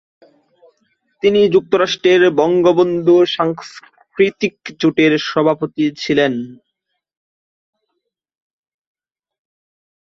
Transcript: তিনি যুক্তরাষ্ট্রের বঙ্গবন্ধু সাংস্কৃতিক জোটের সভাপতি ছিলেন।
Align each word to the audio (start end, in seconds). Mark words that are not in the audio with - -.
তিনি 1.23 1.41
যুক্তরাষ্ট্রের 1.53 2.21
বঙ্গবন্ধু 2.39 3.15
সাংস্কৃতিক 3.35 4.55
জোটের 4.79 5.13
সভাপতি 5.29 5.85
ছিলেন। 5.97 6.33